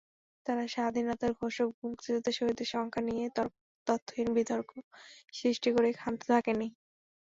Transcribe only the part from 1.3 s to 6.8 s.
ঘোষক, মুক্তিযুদ্ধে শহীদের সংখ্যা নিয়ে তথ্যহীন বিতর্ক সৃষ্টি করেই ক্ষান্ত থাকেনি।